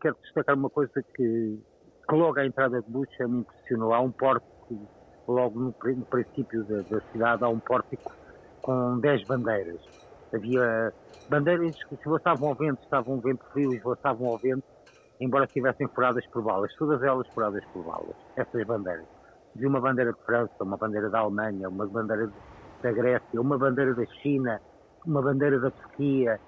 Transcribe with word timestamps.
quero 0.00 0.16
destacar 0.22 0.56
uma 0.56 0.70
coisa 0.70 1.02
que, 1.14 1.60
que 2.08 2.14
logo 2.14 2.38
à 2.38 2.46
entrada 2.46 2.80
de 2.80 2.90
Bucha 2.90 3.26
me 3.26 3.40
impressionou. 3.40 3.92
Há 3.92 4.00
um 4.00 4.10
pórtico, 4.10 4.88
logo 5.26 5.58
no, 5.58 5.74
no 5.84 6.04
princípio 6.06 6.64
da, 6.64 6.82
da, 6.82 7.00
cidade, 7.12 7.44
há 7.44 7.48
um 7.48 7.58
pórtico 7.58 8.12
com 8.62 8.98
10 8.98 9.24
bandeiras. 9.26 9.80
Havia 10.32 10.92
bandeiras 11.28 11.76
que 11.84 11.96
se 11.96 12.16
estavam 12.16 12.48
ao 12.48 12.54
vento, 12.54 12.82
estavam 12.82 13.14
um 13.16 13.20
vento 13.20 13.44
frio 13.52 13.72
e 13.72 13.76
estavam 13.76 14.28
ao 14.28 14.38
vento, 14.38 14.64
embora 15.20 15.44
estivessem 15.44 15.88
furadas 15.88 16.26
por 16.26 16.42
balas, 16.42 16.74
todas 16.76 17.02
elas 17.02 17.26
furadas 17.28 17.64
por 17.72 17.84
balas, 17.84 18.16
essas 18.36 18.66
bandeiras. 18.66 19.06
Vi 19.54 19.66
uma 19.66 19.80
bandeira 19.80 20.12
de 20.12 20.20
França, 20.24 20.52
uma 20.60 20.76
bandeira 20.76 21.10
da 21.10 21.20
Alemanha, 21.20 21.68
uma 21.68 21.86
bandeira 21.86 22.30
da 22.82 22.92
Grécia, 22.92 23.40
uma 23.40 23.58
bandeira 23.58 23.94
da 23.94 24.06
China, 24.22 24.60
uma 25.06 25.22
bandeira 25.22 25.58
da 25.58 25.70
Turquia, 25.70 26.38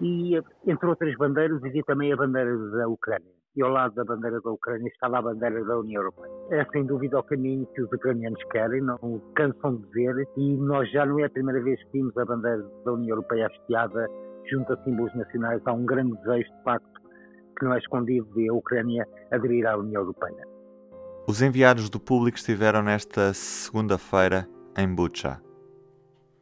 e, 0.00 0.40
entre 0.66 0.86
outras 0.88 1.14
bandeiras, 1.16 1.62
havia 1.62 1.82
também 1.84 2.12
a 2.12 2.16
bandeira 2.16 2.56
da 2.70 2.88
Ucrânia. 2.88 3.32
E 3.56 3.62
ao 3.62 3.70
lado 3.70 3.94
da 3.94 4.04
bandeira 4.04 4.40
da 4.40 4.50
Ucrânia 4.50 4.88
estava 4.88 5.18
a 5.18 5.22
bandeira 5.22 5.64
da 5.64 5.78
União 5.78 6.02
Europeia. 6.02 6.32
É 6.50 6.64
sem 6.66 6.86
dúvida 6.86 7.18
o 7.18 7.22
caminho 7.22 7.66
que 7.74 7.82
os 7.82 7.92
ucranianos 7.92 8.42
querem, 8.52 8.80
não 8.82 9.20
cansam 9.34 9.76
de 9.76 9.88
ver, 9.90 10.28
e 10.36 10.56
nós 10.56 10.90
já 10.92 11.04
não 11.04 11.18
é 11.18 11.24
a 11.24 11.30
primeira 11.30 11.60
vez 11.62 11.82
que 11.84 11.92
vimos 11.92 12.16
a 12.16 12.24
bandeira 12.24 12.62
da 12.84 12.92
União 12.92 13.16
Europeia 13.16 13.46
hasteada 13.48 14.06
junto 14.50 14.72
a 14.72 14.84
símbolos 14.84 15.14
nacionais. 15.14 15.60
Há 15.64 15.72
um 15.72 15.84
grande 15.84 16.16
desejo, 16.18 16.48
de 16.50 16.62
facto, 16.62 17.00
que 17.58 17.64
não 17.64 17.74
é 17.74 17.78
escondido 17.78 18.26
de 18.34 18.48
a 18.48 18.54
Ucrânia 18.54 19.06
aderir 19.32 19.66
à 19.66 19.76
União 19.76 20.02
Europeia. 20.02 20.46
Os 21.26 21.42
enviados 21.42 21.90
do 21.90 21.98
público 22.00 22.38
estiveram 22.38 22.82
nesta 22.82 23.34
segunda-feira 23.34 24.48
em 24.76 24.94
Bucha. 24.94 25.42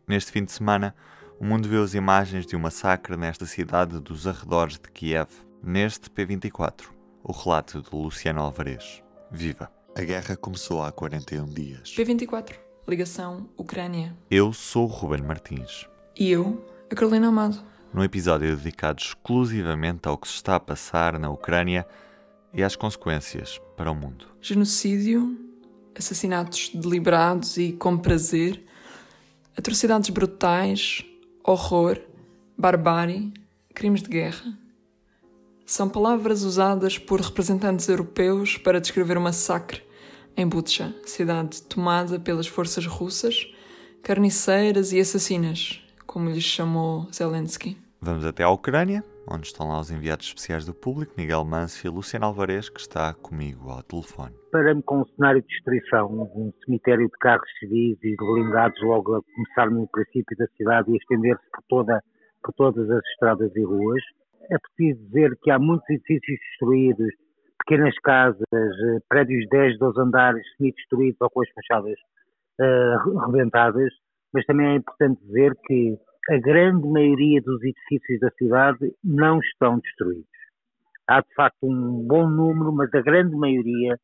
Neste 0.06 0.30
fim 0.30 0.45
de 0.45 0.52
semana, 0.52 0.95
o 1.38 1.45
mundo 1.45 1.68
viu 1.68 1.82
as 1.82 1.92
imagens 1.92 2.46
de 2.46 2.56
um 2.56 2.58
massacre 2.58 3.16
nesta 3.16 3.45
cidade 3.45 4.00
dos 4.00 4.26
arredores 4.26 4.78
de 4.78 4.90
Kiev. 4.90 5.28
Neste 5.62 6.09
P24, 6.09 6.86
o 7.22 7.32
relato 7.32 7.82
de 7.82 7.88
Luciano 7.92 8.40
Alvarez. 8.40 9.02
Viva! 9.30 9.70
A 9.95 10.02
guerra 10.02 10.37
começou 10.37 10.82
há 10.82 10.90
41 10.90 11.45
dias. 11.46 11.95
P24, 11.95 12.54
ligação 12.88 13.48
Ucrânia. 13.57 14.16
Eu 14.30 14.52
sou 14.52 14.84
o 14.84 14.90
Ruben 14.90 15.23
Martins. 15.23 15.87
E 16.18 16.30
eu, 16.30 16.64
a 16.90 16.95
Carolina 16.95 17.29
Amado. 17.29 17.62
Num 17.92 18.04
episódio 18.04 18.57
dedicado 18.57 19.02
exclusivamente 19.02 20.09
ao 20.09 20.16
que 20.16 20.29
se 20.29 20.34
está 20.34 20.57
a 20.57 20.60
passar 20.60 21.18
na 21.18 21.30
Ucrânia 21.30 21.87
e 22.52 22.62
às 22.62 22.76
consequências 22.76 23.60
para 23.76 23.90
o 23.90 23.95
mundo. 23.95 24.26
Genocídio, 24.40 25.37
assassinatos 25.98 26.70
deliberados 26.74 27.57
e 27.57 27.73
com 27.73 27.98
prazer, 27.98 28.64
atrocidades 29.57 30.10
brutais, 30.10 31.04
horror, 31.46 32.00
barbárie, 32.58 33.32
crimes 33.72 34.02
de 34.02 34.08
guerra. 34.08 34.58
São 35.64 35.88
palavras 35.88 36.42
usadas 36.42 36.98
por 36.98 37.20
representantes 37.20 37.88
europeus 37.88 38.56
para 38.56 38.80
descrever 38.80 39.16
o 39.16 39.20
massacre 39.20 39.82
em 40.36 40.46
Butsha, 40.46 40.94
cidade 41.06 41.62
tomada 41.62 42.18
pelas 42.18 42.46
forças 42.46 42.84
russas, 42.84 43.46
carniceiras 44.02 44.92
e 44.92 45.00
assassinas, 45.00 45.80
como 46.04 46.28
lhes 46.28 46.44
chamou 46.44 47.08
Zelensky. 47.14 47.76
Vamos 48.00 48.24
até 48.24 48.42
à 48.42 48.50
Ucrânia, 48.50 49.04
onde 49.29 49.46
estão 49.46 49.69
lá 49.69 49.80
os 49.80 49.91
enviados 49.91 50.27
especiais 50.27 50.65
do 50.65 50.73
público, 50.73 51.15
Miguel 51.16 51.45
Manso 51.45 51.87
e 51.87 51.91
Luciano 51.91 52.27
Alvarez, 52.27 52.69
que 52.69 52.80
está 52.80 53.13
comigo 53.15 53.71
ao 53.71 53.82
telefone. 53.82 54.35
Paramos 54.52 54.85
com 54.85 55.01
um 55.01 55.05
cenário 55.05 55.43
de 55.43 55.49
destruição, 55.49 56.07
um 56.13 56.52
cemitério 56.65 57.07
de 57.07 57.19
carros 57.19 57.49
civis 57.59 57.99
e 58.02 58.10
de 58.10 58.16
blindados 58.16 58.80
logo 58.82 59.16
a 59.16 59.21
começar 59.23 59.71
no 59.71 59.88
princípio 59.88 60.37
da 60.37 60.47
cidade 60.57 60.91
e 60.93 60.97
estender-se 60.97 61.45
por, 61.51 61.63
toda, 61.69 62.02
por 62.43 62.52
todas 62.54 62.91
as 62.91 63.04
estradas 63.13 63.54
e 63.54 63.65
ruas. 63.65 64.03
É 64.50 64.56
preciso 64.59 65.04
dizer 65.06 65.37
que 65.43 65.50
há 65.50 65.59
muitos 65.59 65.88
edifícios 65.91 66.38
destruídos, 66.50 67.12
pequenas 67.66 67.94
casas, 67.99 68.43
eh, 68.53 68.99
prédios 69.09 69.43
de 69.43 69.49
10, 69.49 69.78
12 69.78 70.00
andares 70.00 70.43
semi-destruídos 70.56 71.21
ou 71.21 71.31
com 71.31 71.43
as 71.43 71.49
fachadas 71.50 71.99
uh, 72.60 73.27
rebentadas, 73.27 73.92
mas 74.32 74.44
também 74.47 74.69
é 74.69 74.75
importante 74.76 75.20
dizer 75.25 75.53
que 75.66 75.98
a 76.28 76.38
grande 76.38 76.88
maioria 76.88 77.41
dos 77.41 77.62
edifícios 77.62 78.19
da 78.20 78.31
cidade 78.32 78.92
não 79.04 79.38
estão 79.38 79.78
destruídos. 79.78 80.26
Há 81.09 81.20
de 81.20 81.32
facto 81.34 81.59
um 81.62 82.04
bom 82.04 82.28
número, 82.28 82.72
mas 82.72 82.92
a 82.94 83.00
grande 83.00 83.37
maioria, 83.37 83.97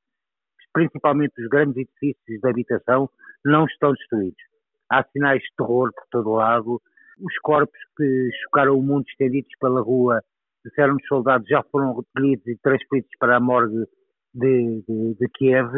principalmente 0.72 1.32
os 1.43 1.49
grandes 1.49 1.77
edifícios 1.77 2.41
de 2.41 2.49
habitação, 2.49 3.11
não 3.44 3.65
estão 3.65 3.93
destruídos. 3.93 4.41
Há 4.88 5.03
sinais 5.12 5.43
de 5.43 5.49
terror 5.56 5.91
por 5.93 6.05
todo 6.12 6.34
lado. 6.34 6.81
Os 7.21 7.37
corpos 7.38 7.78
que 7.97 8.31
chocaram 8.44 8.78
o 8.78 8.82
mundo 8.82 9.05
estendidos 9.09 9.50
pela 9.61 9.81
rua, 9.81 10.22
disseram 10.65 10.94
os 10.94 11.06
soldados, 11.09 11.49
já 11.49 11.62
foram 11.72 11.97
recolhidos 11.97 12.47
e 12.47 12.56
transferidos 12.62 13.11
para 13.19 13.37
a 13.37 13.41
morgue 13.41 13.84
de, 14.32 14.84
de, 14.88 15.15
de 15.19 15.28
Kiev, 15.34 15.72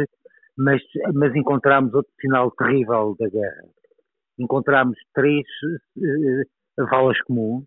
mas, 0.58 0.82
mas 1.14 1.34
encontramos 1.34 1.94
outro 1.94 2.12
sinal 2.20 2.50
terrível 2.50 3.16
da 3.18 3.28
guerra 3.30 3.64
encontramos 4.38 4.98
três 5.14 5.44
uh, 5.96 6.86
valas 6.86 7.20
comuns 7.22 7.64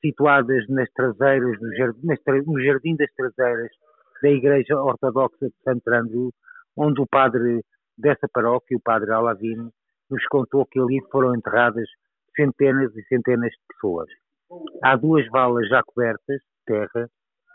situadas 0.00 0.68
nas 0.68 0.90
traseiras, 0.92 1.60
no 1.60 1.74
jardim, 1.76 2.06
no 2.46 2.62
jardim, 2.62 2.96
das 2.96 3.12
traseiras 3.14 3.70
da 4.22 4.30
Igreja 4.30 4.76
Ortodoxa 4.76 5.46
de 5.46 5.54
Santo 5.64 5.88
Andrew, 5.88 6.32
onde 6.76 7.00
o 7.00 7.06
padre 7.06 7.64
dessa 7.96 8.28
paróquia, 8.32 8.76
o 8.76 8.80
padre 8.80 9.12
Alavino, 9.12 9.72
nos 10.10 10.26
contou 10.26 10.66
que 10.66 10.78
ali 10.78 11.00
foram 11.10 11.34
enterradas 11.34 11.88
centenas 12.36 12.94
e 12.96 13.02
centenas 13.04 13.50
de 13.50 13.58
pessoas. 13.68 14.08
Há 14.82 14.96
duas 14.96 15.26
valas 15.28 15.68
já 15.68 15.82
cobertas 15.82 16.40
de 16.40 16.64
terra 16.66 17.08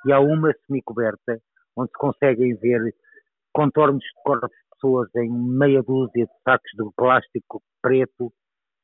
e 0.06 0.12
há 0.12 0.20
uma 0.20 0.54
semicoberta, 0.66 1.40
onde 1.76 1.92
se 1.92 1.98
conseguem 1.98 2.56
ver 2.56 2.94
contornos 3.54 4.04
de 4.04 4.24
corpos 4.24 4.58
pessoas 4.78 5.10
em 5.16 5.30
meia 5.30 5.82
dúzia 5.84 6.26
de 6.26 6.32
sacos 6.44 6.72
de 6.76 6.84
plástico 6.96 7.62
preto, 7.82 8.32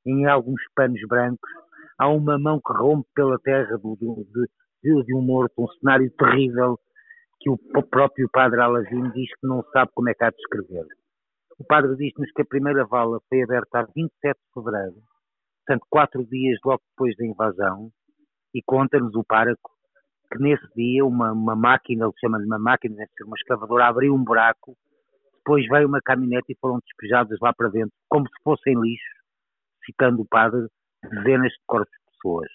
em 0.05 0.25
alguns 0.25 0.61
panos 0.75 0.99
brancos. 1.07 1.49
Há 1.97 2.09
uma 2.09 2.37
mão 2.37 2.59
que 2.59 2.73
rompe 2.73 3.07
pela 3.15 3.39
terra 3.39 3.77
do, 3.77 3.95
de, 3.95 5.03
de, 5.03 5.15
um 5.15 5.21
morto, 5.21 5.53
um 5.57 5.67
cenário 5.79 6.11
terrível 6.17 6.77
que 7.39 7.49
o 7.49 7.57
próprio 7.89 8.29
padre 8.31 8.61
Alazim 8.61 9.11
diz 9.11 9.29
que 9.39 9.47
não 9.47 9.63
sabe 9.71 9.91
como 9.93 10.09
é 10.09 10.13
que 10.13 10.23
há 10.23 10.29
de 10.29 10.37
escrever. 10.37 10.85
O 11.59 11.65
padre 11.65 11.95
diz-nos 11.95 12.31
que 12.31 12.41
a 12.41 12.45
primeira 12.45 12.85
vala 12.85 13.19
foi 13.29 13.43
aberta 13.43 13.79
a 13.79 13.87
27 13.95 14.11
de 14.21 14.53
fevereiro, 14.53 14.95
portanto, 15.65 15.87
quatro 15.89 16.25
dias 16.25 16.57
logo 16.65 16.81
depois 16.89 17.15
da 17.17 17.25
invasão, 17.25 17.89
e 18.53 18.61
conta-nos 18.65 19.13
o 19.15 19.23
páraco 19.23 19.71
que 20.31 20.41
nesse 20.41 20.65
dia 20.75 21.05
uma, 21.05 21.31
uma 21.31 21.55
máquina, 21.55 22.05
ele 22.05 22.13
chama-lhe 22.19 22.45
uma 22.45 22.57
máquina, 22.57 22.95
deve 22.95 23.11
ser 23.15 23.23
uma 23.25 23.35
escavadora, 23.37 23.87
abriu 23.87 24.15
um 24.15 24.23
buraco 24.23 24.75
depois 25.45 25.67
veio 25.67 25.87
uma 25.87 25.99
caminhonete 26.01 26.53
e 26.53 26.57
foram 26.59 26.79
despejadas 26.79 27.37
lá 27.41 27.53
para 27.53 27.67
dentro, 27.69 27.91
como 28.07 28.25
se 28.27 28.43
fossem 28.43 28.79
lixo, 28.79 29.03
citando 29.85 30.21
o 30.21 30.25
padre, 30.25 30.67
dezenas 31.03 31.51
de 31.51 31.59
corpos 31.67 31.91
de 31.91 32.11
pessoas. 32.11 32.49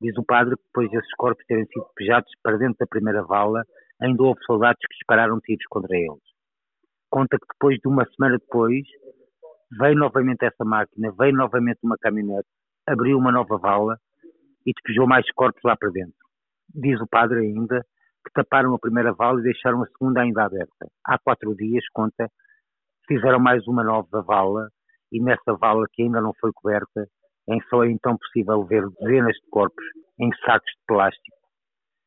Diz 0.00 0.16
o 0.16 0.24
padre 0.24 0.56
que 0.56 0.62
depois 0.64 0.90
desses 0.90 1.14
corpos 1.16 1.44
terem 1.46 1.66
sido 1.66 1.84
despejados 1.84 2.32
para 2.42 2.56
dentro 2.56 2.76
da 2.80 2.86
primeira 2.86 3.22
vala, 3.22 3.62
ainda 4.00 4.22
houve 4.22 4.40
soldados 4.44 4.80
que 4.80 4.96
dispararam 4.96 5.38
tiros 5.40 5.64
contra 5.68 5.94
eles. 5.94 6.22
Conta 7.10 7.38
que 7.38 7.46
depois 7.52 7.78
de 7.78 7.88
uma 7.88 8.06
semana 8.16 8.38
depois, 8.38 8.82
veio 9.78 9.96
novamente 9.96 10.44
essa 10.44 10.64
máquina, 10.64 11.12
veio 11.18 11.36
novamente 11.36 11.78
uma 11.82 11.96
caminhonete, 11.98 12.48
abriu 12.86 13.18
uma 13.18 13.30
nova 13.30 13.58
vala 13.58 13.98
e 14.66 14.72
despejou 14.72 15.06
mais 15.06 15.30
corpos 15.32 15.62
lá 15.62 15.76
para 15.76 15.90
dentro. 15.90 16.16
Diz 16.74 16.98
o 17.00 17.06
padre 17.06 17.40
ainda 17.40 17.84
que 18.24 18.32
taparam 18.32 18.74
a 18.74 18.78
primeira 18.78 19.12
vala 19.12 19.40
e 19.40 19.44
deixaram 19.44 19.82
a 19.82 19.86
segunda 19.86 20.22
ainda 20.22 20.44
aberta. 20.44 20.88
Há 21.04 21.18
quatro 21.18 21.54
dias, 21.54 21.84
conta, 21.92 22.28
fizeram 23.06 23.38
mais 23.38 23.66
uma 23.66 23.84
nova 23.84 24.22
vala 24.22 24.68
e 25.12 25.20
nessa 25.20 25.54
vala 25.60 25.86
que 25.92 26.02
ainda 26.02 26.20
não 26.20 26.32
foi 26.40 26.50
coberta, 26.52 27.06
em 27.48 27.60
só 27.68 27.84
é 27.84 27.90
então 27.90 28.16
possível 28.16 28.64
ver 28.64 28.84
dezenas 29.00 29.34
de 29.36 29.50
corpos 29.50 29.84
em 30.18 30.30
sacos 30.44 30.70
de 30.70 30.82
plástico, 30.86 31.36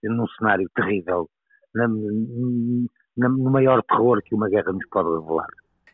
num 0.04 0.28
cenário 0.40 0.68
terrível, 0.76 1.30
no 3.16 3.52
maior 3.52 3.84
terror 3.84 4.22
que 4.24 4.34
uma 4.34 4.50
guerra 4.50 4.72
nos 4.72 4.88
pode 4.90 5.10
revelar. 5.10 5.48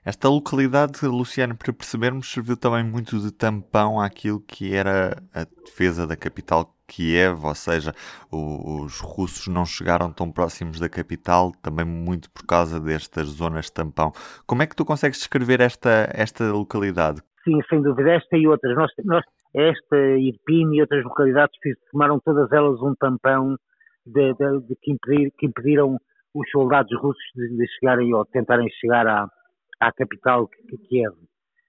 Esta 0.05 0.27
localidade, 0.27 1.05
Luciano, 1.05 1.55
para 1.55 1.71
percebermos, 1.71 2.29
serviu 2.29 2.57
também 2.57 2.83
muito 2.83 3.19
de 3.19 3.31
tampão 3.31 4.01
àquilo 4.01 4.41
que 4.41 4.75
era 4.75 5.23
a 5.33 5.45
defesa 5.65 6.05
da 6.05 6.17
capital 6.17 6.72
Kiev, 6.87 7.45
ou 7.45 7.55
seja, 7.55 7.93
os 8.31 8.99
russos 8.99 9.47
não 9.47 9.65
chegaram 9.65 10.11
tão 10.11 10.31
próximos 10.31 10.79
da 10.79 10.89
capital, 10.89 11.51
também 11.61 11.85
muito 11.85 12.29
por 12.31 12.45
causa 12.45 12.79
destas 12.79 13.27
zonas 13.27 13.65
de 13.65 13.73
tampão. 13.73 14.11
Como 14.45 14.61
é 14.61 14.67
que 14.67 14.75
tu 14.75 14.85
consegues 14.85 15.17
descrever 15.17 15.61
esta, 15.61 16.09
esta 16.13 16.51
localidade? 16.51 17.21
Sim, 17.43 17.59
sem 17.69 17.81
dúvida, 17.81 18.11
esta 18.11 18.37
e 18.37 18.47
outras. 18.47 18.75
Nós, 18.75 18.91
nós, 19.03 19.23
esta, 19.53 19.97
Irpin 20.17 20.73
e 20.73 20.81
outras 20.81 21.03
localidades 21.03 21.55
formaram 21.91 22.19
todas 22.19 22.51
elas 22.51 22.81
um 22.81 22.95
tampão 22.95 23.55
de, 24.05 24.33
de, 24.33 24.67
de 24.67 24.75
que, 24.81 24.91
impedir, 24.91 25.31
que, 25.37 25.45
impediram 25.45 25.97
os 26.33 26.49
soldados 26.51 26.91
russos 26.99 27.23
de, 27.35 27.55
de 27.55 27.67
chegarem 27.79 28.13
ou 28.13 28.25
tentarem 28.25 28.69
chegar 28.79 29.07
à, 29.07 29.27
à 29.79 29.91
capital 29.91 30.47
Kiev. 30.87 31.13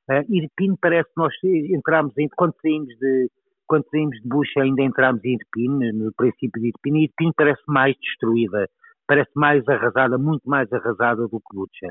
Uh, 0.09 0.23
Irpin 0.29 0.77
parece 0.81 1.09
que 1.09 1.17
nós 1.17 1.33
entramos, 1.43 2.13
quando 2.37 2.55
saímos 2.61 2.89
de, 2.99 3.31
quando 3.67 3.89
saímos 3.91 4.17
de 4.21 4.29
Bucha 4.29 4.63
ainda 4.63 4.83
entramos 4.83 5.25
em 5.25 5.35
Irpin, 5.35 5.93
no 5.93 6.13
princípio 6.15 6.61
de 6.61 6.69
Irpin, 6.69 6.97
e 6.97 7.05
Irpin 7.05 7.33
parece 7.37 7.63
mais 7.67 7.97
destruída, 7.97 8.69
parece 9.07 9.31
mais 9.35 9.67
arrasada, 9.69 10.19
muito 10.19 10.49
mais 10.49 10.73
arrasada 10.73 11.23
do 11.29 11.41
que 11.41 11.57
Bucha. 11.57 11.89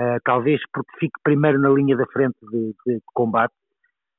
Uh, 0.00 0.18
talvez 0.24 0.60
porque 0.72 0.90
fique 0.98 1.20
primeiro 1.22 1.60
na 1.60 1.68
linha 1.68 1.96
da 1.96 2.06
frente 2.06 2.36
de, 2.50 2.74
de, 2.86 2.94
de, 2.96 3.00
combate. 3.14 3.54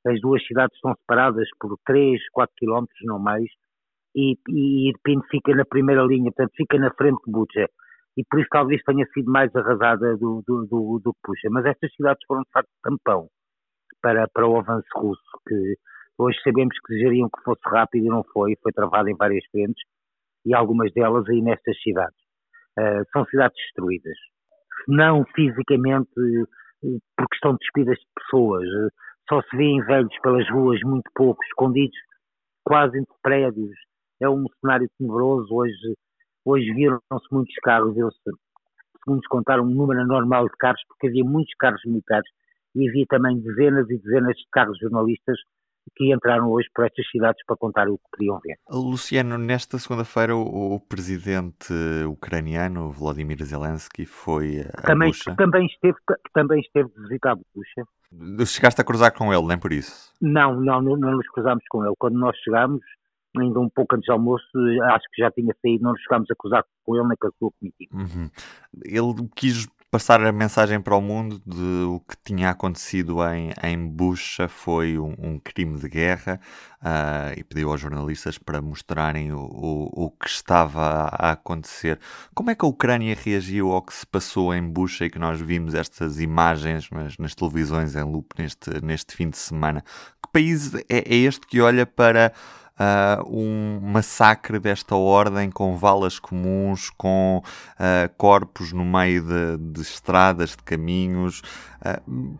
As 0.08 0.22
duas 0.22 0.46
cidades 0.46 0.76
estão 0.76 0.96
separadas 0.96 1.48
por 1.60 1.78
3, 1.86 2.22
4 2.32 2.54
quilómetros, 2.58 3.00
não 3.04 3.20
mais, 3.20 3.50
e, 4.16 4.38
e 4.50 4.90
Irpin 4.90 5.20
fica 5.30 5.54
na 5.54 5.66
primeira 5.66 6.04
linha, 6.04 6.32
portanto 6.32 6.54
fica 6.56 6.78
na 6.80 6.92
frente 6.94 7.20
de 7.26 7.32
Bucha. 7.32 7.68
E 8.18 8.24
por 8.24 8.40
isso 8.40 8.48
talvez 8.50 8.82
tenha 8.84 9.06
sido 9.14 9.30
mais 9.30 9.54
arrasada 9.54 10.16
do, 10.16 10.42
do, 10.48 10.66
do, 10.66 11.02
do 11.04 11.14
que 11.14 11.20
Bucha. 11.28 11.50
Mas 11.52 11.66
estas 11.66 11.94
cidades 11.94 12.24
foram 12.26 12.44
de 12.44 12.52
facto 12.54 12.70
tampão 12.82 13.28
para, 14.02 14.28
para 14.34 14.48
o 14.48 14.58
avanço 14.58 14.88
russo, 14.96 15.22
que 15.48 15.76
hoje 16.18 16.38
sabemos 16.44 16.76
que 16.80 16.94
desejariam 16.94 17.30
que 17.30 17.44
fosse 17.44 17.62
rápido 17.66 18.06
e 18.06 18.10
não 18.10 18.24
foi, 18.24 18.56
foi 18.62 18.72
travado 18.72 19.10
em 19.10 19.16
várias 19.16 19.46
frentes, 19.52 19.84
e 20.46 20.54
algumas 20.54 20.92
delas 20.94 21.28
aí 21.30 21.42
nestas 21.42 21.80
cidades. 21.82 22.18
Uh, 22.78 23.04
são 23.12 23.26
cidades 23.26 23.58
destruídas. 23.58 24.18
Não 24.88 25.26
fisicamente, 25.36 26.12
porque 27.18 27.36
estão 27.36 27.56
despidas 27.56 27.98
de 27.98 28.06
pessoas, 28.16 28.68
só 29.28 29.42
se 29.42 29.58
vêem 29.58 29.82
velhos 29.86 30.14
pelas 30.22 30.48
ruas, 30.50 30.80
muito 30.84 31.10
poucos, 31.16 31.46
escondidos 31.48 31.98
quase 32.64 32.98
entre 32.98 33.14
prédios. 33.22 33.76
É 34.22 34.30
um 34.30 34.46
cenário 34.62 34.88
tenebroso. 34.98 35.48
Hoje, 35.54 35.96
hoje 36.46 36.72
viram-se 36.74 37.28
muitos 37.32 37.56
carros, 37.64 37.98
eu, 37.98 38.10
segundo 38.12 38.40
nos 39.08 39.28
contaram, 39.28 39.64
um 39.64 39.70
número 39.70 40.02
anormal 40.02 40.46
de 40.48 40.58
carros, 40.58 40.82
porque 40.88 41.08
havia 41.08 41.24
muitos 41.24 41.54
carros 41.60 41.82
militares 41.86 42.28
e 42.76 42.90
havia 42.90 43.06
também 43.08 43.40
dezenas 43.40 43.90
e 43.90 43.98
dezenas 44.00 44.36
de 44.36 44.46
carros 44.52 44.78
jornalistas 44.80 45.38
que 45.96 46.14
entraram 46.14 46.50
hoje 46.50 46.68
por 46.74 46.86
estas 46.86 47.08
cidades 47.10 47.44
para 47.46 47.56
contar 47.56 47.88
o 47.88 47.98
que 47.98 48.04
podiam 48.12 48.40
ver. 48.40 48.58
Luciano, 48.70 49.38
nesta 49.38 49.78
segunda-feira 49.78 50.36
o, 50.36 50.76
o, 50.76 50.80
presidente 50.80 51.74
ucraniano 52.08 52.92
Vladimir 52.92 53.44
Zelensky 53.44 54.06
foi 54.06 54.62
a 54.74 54.82
também, 54.82 55.10
Bucha. 55.10 55.36
Também 55.36 55.66
esteve, 55.66 55.98
também 56.34 56.60
esteve 56.60 56.90
de 56.90 57.02
visitar 57.02 57.32
a 57.32 57.36
Bucha. 57.36 58.46
Chegaste 58.46 58.82
a 58.82 58.84
cruzar 58.84 59.14
com 59.14 59.34
ele, 59.34 59.46
nem 59.46 59.60
por 59.60 59.74
isso? 59.74 60.14
Não, 60.22 60.60
não, 60.60 60.82
não, 60.82 60.96
não 60.96 61.12
nos 61.18 61.28
cruzámos 61.30 61.64
com 61.70 61.84
ele. 61.84 61.94
Quando 61.98 62.18
nós 62.18 62.36
chegámos, 62.38 62.82
ainda 63.38 63.60
um 63.60 63.70
pouco 63.70 63.96
antes 63.96 64.08
do 64.08 64.14
almoço, 64.14 64.46
acho 64.84 65.06
que 65.14 65.22
já 65.22 65.32
tinha 65.32 65.54
saído, 65.62 65.84
não 65.84 65.92
nos 65.92 66.02
chegámos 66.02 66.30
a 66.32 66.36
cruzar 66.36 66.64
com 66.84 66.96
ele 66.96 67.08
nem 67.08 67.18
com 67.18 67.28
a 67.28 67.32
sua 67.38 67.52
comitiva. 67.60 67.96
Uhum. 67.96 68.30
Ele 68.86 69.30
quis 69.36 69.68
passar 69.96 70.22
a 70.26 70.32
mensagem 70.34 70.82
para 70.82 70.94
o 70.94 71.02
mundo 71.02 71.42
de 71.46 71.86
o 71.86 72.02
que 72.02 72.18
tinha 72.22 72.50
acontecido 72.50 73.26
em, 73.30 73.54
em 73.64 73.88
Bucha 73.88 74.50
foi 74.50 75.00
um, 75.00 75.16
um 75.18 75.40
crime 75.40 75.80
de 75.80 75.88
guerra 75.88 76.38
uh, 76.82 77.40
e 77.40 77.42
pediu 77.46 77.72
aos 77.72 77.80
jornalistas 77.80 78.38
para 78.38 78.62
mostrarem 78.62 79.32
o, 79.32 79.40
o, 79.40 80.06
o, 80.08 80.12
que 80.12 80.28
estava 80.28 81.08
a 81.14 81.32
acontecer. 81.32 81.98
Como 82.34 82.52
é 82.52 82.56
que 82.56 82.66
a 82.66 82.68
Ucrânia 82.68 83.16
reagiu 83.18 83.72
ao 83.72 83.82
que 83.82 83.94
se 83.94 84.06
passou 84.06 84.54
em 84.54 84.62
Bucha 84.68 85.06
e 85.06 85.10
que 85.10 85.18
nós 85.18 85.40
vimos 85.40 85.74
estas 85.74 86.20
imagens 86.20 86.90
nas, 86.92 87.18
nas 87.18 87.34
televisões 87.34 87.96
em 87.96 88.04
loop 88.04 88.34
neste, 88.38 88.70
neste 88.84 89.16
fim 89.16 89.30
de 89.30 89.38
semana? 89.38 89.82
Que 90.22 90.30
país 90.30 90.76
é, 90.76 90.84
é 90.90 91.16
este 91.16 91.48
que 91.48 91.62
olha 91.62 91.86
para 91.86 92.34
uh, 92.80 93.24
um 93.28 93.80
massacre 93.82 94.60
desta 94.60 94.96
ordem 94.96 95.50
com 95.50 95.76
valas 95.76 96.20
comuns, 96.20 96.90
com 96.90 97.42
uh, 97.42 98.18
corpos 98.18 98.72
no 98.74 98.86
meio 98.86 99.24
de, 99.24 99.58
de, 99.74 99.82
estradas, 99.82 100.56
de 100.56 100.64
caminhos. 100.64 101.42
Uh, 101.82 102.38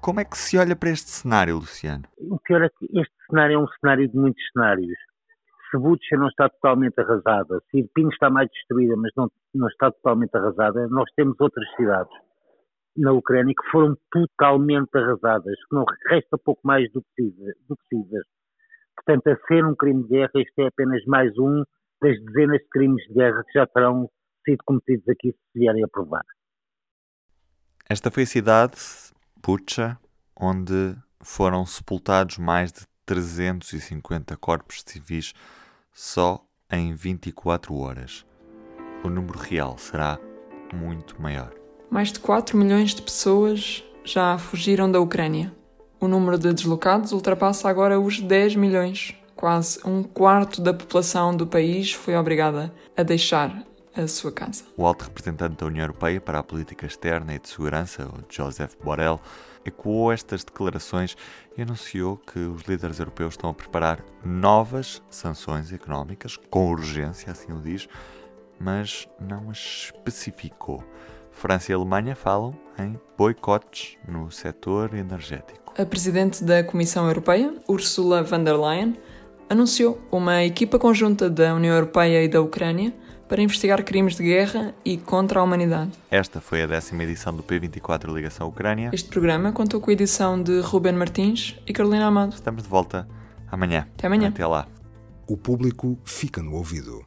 como 0.00 0.20
é 0.20 0.24
que 0.24 0.36
se 0.36 0.58
olha 0.58 0.76
para 0.76 0.90
este 0.90 1.10
cenário, 1.10 1.56
Luciano? 1.56 2.04
O 2.18 2.38
pior 2.40 2.62
é 2.62 2.68
que 2.68 2.86
este 2.98 3.14
cenário 3.28 3.54
é 3.54 3.58
um 3.58 3.68
cenário 3.80 4.08
de 4.08 4.16
muitos 4.16 4.42
cenários. 4.52 4.98
Se 5.70 5.78
Butcha 5.78 6.16
não 6.16 6.28
está 6.28 6.48
totalmente 6.48 6.98
arrasada, 7.00 7.60
se 7.70 7.78
Irpin 7.78 8.08
está 8.08 8.30
mais 8.30 8.48
destruída, 8.50 8.94
mas 8.96 9.10
não, 9.16 9.28
não 9.52 9.66
está 9.68 9.90
totalmente 9.90 10.34
arrasada, 10.36 10.86
nós 10.88 11.10
temos 11.16 11.34
outras 11.40 11.68
cidades 11.74 12.12
na 12.96 13.12
Ucrânia 13.12 13.52
que 13.52 13.70
foram 13.70 13.96
totalmente 14.10 14.88
arrasadas, 14.94 15.54
que 15.68 15.74
não 15.74 15.84
resta 16.08 16.38
pouco 16.38 16.60
mais 16.64 16.90
do 16.92 17.02
que 17.02 17.32
precisas. 17.68 18.24
Portanto, 19.06 19.28
a 19.28 19.46
ser 19.46 19.64
um 19.64 19.74
crime 19.76 20.02
de 20.02 20.08
guerra, 20.08 20.30
este 20.34 20.62
é 20.62 20.66
apenas 20.66 21.04
mais 21.06 21.30
um 21.38 21.62
das 22.02 22.18
dezenas 22.24 22.58
de 22.58 22.68
crimes 22.70 23.06
de 23.06 23.14
guerra 23.14 23.44
que 23.44 23.56
já 23.56 23.64
terão 23.68 24.10
sido 24.44 24.58
cometidos 24.66 25.08
aqui 25.08 25.30
se 25.30 25.38
vierem 25.58 25.84
a 25.84 25.88
provar. 25.88 26.24
Esta 27.88 28.10
foi 28.10 28.24
a 28.24 28.26
cidade, 28.26 28.76
Pucha, 29.40 29.96
onde 30.38 30.96
foram 31.22 31.64
sepultados 31.64 32.36
mais 32.36 32.72
de 32.72 32.80
350 33.06 34.36
corpos 34.38 34.82
civis 34.84 35.32
só 35.92 36.44
em 36.68 36.92
24 36.92 37.76
horas. 37.76 38.26
O 39.04 39.08
número 39.08 39.38
real 39.38 39.78
será 39.78 40.18
muito 40.74 41.22
maior. 41.22 41.54
Mais 41.88 42.12
de 42.12 42.18
4 42.18 42.58
milhões 42.58 42.92
de 42.92 43.02
pessoas 43.02 43.84
já 44.04 44.36
fugiram 44.36 44.90
da 44.90 44.98
Ucrânia. 44.98 45.55
O 45.98 46.06
número 46.06 46.38
de 46.38 46.52
deslocados 46.52 47.12
ultrapassa 47.12 47.70
agora 47.70 47.98
os 47.98 48.20
10 48.20 48.56
milhões. 48.56 49.14
Quase 49.34 49.80
um 49.84 50.02
quarto 50.02 50.60
da 50.60 50.74
população 50.74 51.34
do 51.34 51.46
país 51.46 51.92
foi 51.92 52.14
obrigada 52.16 52.72
a 52.94 53.02
deixar 53.02 53.64
a 53.96 54.06
sua 54.06 54.30
casa. 54.30 54.64
O 54.76 54.84
alto 54.84 55.04
representante 55.04 55.56
da 55.56 55.66
União 55.66 55.84
Europeia 55.84 56.20
para 56.20 56.38
a 56.38 56.42
Política 56.42 56.84
Externa 56.84 57.34
e 57.34 57.38
de 57.38 57.48
Segurança, 57.48 58.10
Joseph 58.28 58.74
Borrell, 58.84 59.18
ecoou 59.64 60.12
estas 60.12 60.44
declarações 60.44 61.16
e 61.56 61.62
anunciou 61.62 62.18
que 62.18 62.38
os 62.40 62.62
líderes 62.62 62.98
europeus 62.98 63.32
estão 63.32 63.48
a 63.48 63.54
preparar 63.54 64.04
novas 64.22 65.02
sanções 65.08 65.72
económicas, 65.72 66.36
com 66.50 66.70
urgência, 66.70 67.32
assim 67.32 67.52
o 67.52 67.60
diz, 67.60 67.88
mas 68.60 69.08
não 69.18 69.50
as 69.50 69.58
especificou. 69.58 70.84
França 71.30 71.72
e 71.72 71.74
Alemanha 71.74 72.14
falam 72.14 72.54
em 72.78 73.00
boicotes 73.16 73.96
no 74.06 74.30
setor 74.30 74.94
energético 74.94 75.65
a 75.78 75.84
presidente 75.84 76.42
da 76.42 76.64
Comissão 76.64 77.06
Europeia, 77.06 77.54
Ursula 77.68 78.22
von 78.22 78.42
der 78.42 78.56
Leyen, 78.56 78.96
anunciou 79.48 80.00
uma 80.10 80.42
equipa 80.42 80.78
conjunta 80.78 81.28
da 81.28 81.54
União 81.54 81.74
Europeia 81.74 82.24
e 82.24 82.28
da 82.28 82.40
Ucrânia 82.40 82.94
para 83.28 83.42
investigar 83.42 83.84
crimes 83.84 84.16
de 84.16 84.22
guerra 84.22 84.74
e 84.84 84.96
contra 84.96 85.40
a 85.40 85.42
humanidade. 85.42 85.90
Esta 86.10 86.40
foi 86.40 86.62
a 86.62 86.66
décima 86.66 87.04
edição 87.04 87.34
do 87.34 87.42
P24 87.42 88.12
Ligação 88.12 88.48
Ucrânia. 88.48 88.90
Este 88.92 89.08
programa 89.08 89.52
contou 89.52 89.80
com 89.80 89.90
a 89.90 89.92
edição 89.92 90.40
de 90.42 90.60
Ruben 90.60 90.94
Martins 90.94 91.56
e 91.66 91.72
Carolina 91.72 92.06
Amado. 92.06 92.34
Estamos 92.34 92.62
de 92.62 92.68
volta 92.68 93.06
amanhã. 93.50 93.86
Até 93.96 94.06
amanhã. 94.06 94.28
Até 94.28 94.46
lá. 94.46 94.66
O 95.28 95.36
público 95.36 95.98
fica 96.04 96.42
no 96.42 96.54
ouvido. 96.54 97.04